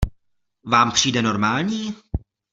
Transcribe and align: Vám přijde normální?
Vám 0.65 0.91
přijde 0.91 1.21
normální? 1.21 1.95